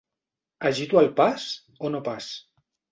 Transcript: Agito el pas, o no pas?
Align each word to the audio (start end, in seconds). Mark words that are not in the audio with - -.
Agito 0.71 1.01
el 1.03 1.11
pas, 1.21 1.47
o 1.87 1.95
no 1.97 2.05
pas? 2.11 2.35